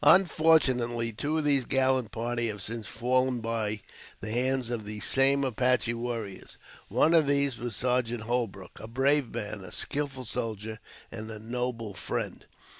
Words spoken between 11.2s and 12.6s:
a noble friend.